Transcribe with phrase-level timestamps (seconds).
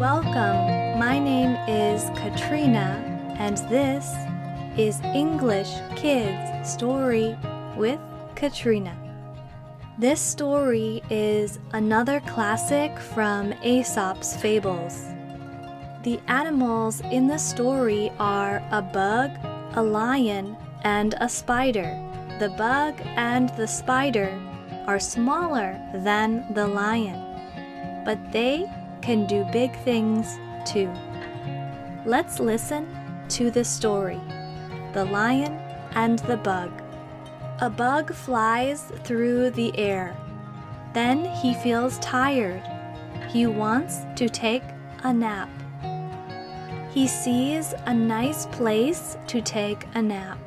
[0.00, 0.98] Welcome.
[0.98, 2.98] My name is Katrina,
[3.38, 4.12] and this
[4.76, 7.38] is English Kids Story
[7.76, 8.00] with
[8.34, 8.92] Katrina.
[9.96, 15.00] This story is another classic from Aesop's Fables.
[16.02, 19.30] The animals in the story are a bug,
[19.76, 21.96] a lion, and a spider.
[22.40, 24.36] The bug and the spider
[24.88, 28.68] are smaller than the lion, but they
[29.04, 30.90] can do big things too.
[32.06, 32.88] Let's listen
[33.28, 34.20] to the story
[34.94, 35.52] The Lion
[35.94, 36.70] and the Bug.
[37.60, 40.16] A bug flies through the air.
[40.94, 42.62] Then he feels tired.
[43.28, 44.62] He wants to take
[45.02, 45.50] a nap.
[46.90, 50.38] He sees a nice place to take a nap.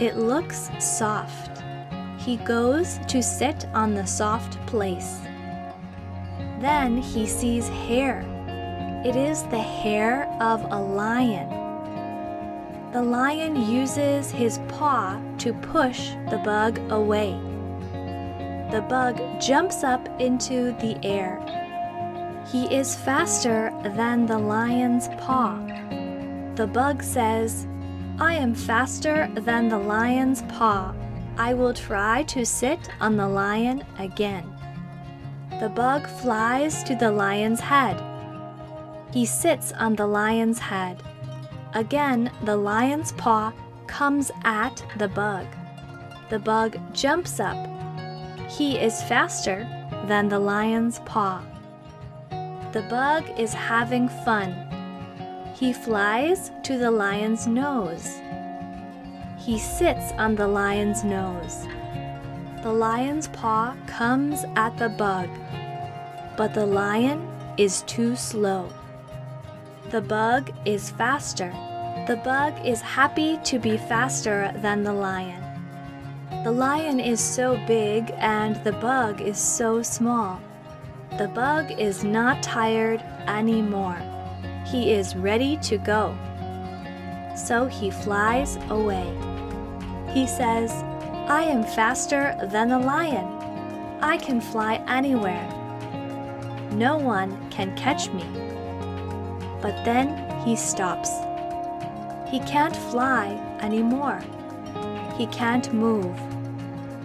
[0.00, 1.62] It looks soft.
[2.16, 5.20] He goes to sit on the soft place.
[6.62, 8.24] Then he sees hair.
[9.04, 11.48] It is the hair of a lion.
[12.92, 17.32] The lion uses his paw to push the bug away.
[18.70, 21.42] The bug jumps up into the air.
[22.52, 25.58] He is faster than the lion's paw.
[26.54, 27.66] The bug says,
[28.20, 30.94] I am faster than the lion's paw.
[31.36, 34.44] I will try to sit on the lion again.
[35.62, 37.96] The bug flies to the lion's head.
[39.12, 41.00] He sits on the lion's head.
[41.74, 43.52] Again, the lion's paw
[43.86, 45.46] comes at the bug.
[46.30, 47.56] The bug jumps up.
[48.50, 49.60] He is faster
[50.08, 51.40] than the lion's paw.
[52.72, 54.52] The bug is having fun.
[55.54, 58.18] He flies to the lion's nose.
[59.38, 61.68] He sits on the lion's nose.
[62.62, 65.28] The lion's paw comes at the bug,
[66.36, 68.68] but the lion is too slow.
[69.90, 71.50] The bug is faster.
[72.06, 75.42] The bug is happy to be faster than the lion.
[76.44, 80.40] The lion is so big and the bug is so small.
[81.18, 84.00] The bug is not tired anymore.
[84.66, 86.16] He is ready to go.
[87.36, 89.12] So he flies away.
[90.14, 90.70] He says,
[91.28, 93.26] I am faster than a lion.
[94.00, 95.48] I can fly anywhere.
[96.72, 98.24] No one can catch me.
[99.60, 101.10] But then he stops.
[102.28, 103.28] He can't fly
[103.60, 104.20] anymore.
[105.16, 106.18] He can't move.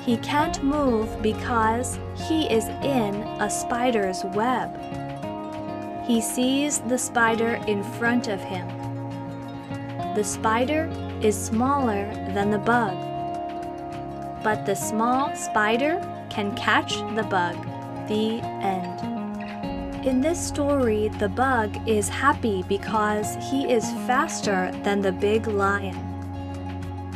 [0.00, 4.70] He can't move because he is in a spider's web.
[6.06, 8.68] He sees the spider in front of him.
[10.14, 10.88] The spider
[11.20, 12.04] is smaller
[12.34, 13.13] than the bug.
[14.44, 17.56] But the small spider can catch the bug.
[18.08, 20.06] The end.
[20.06, 25.98] In this story, the bug is happy because he is faster than the big lion.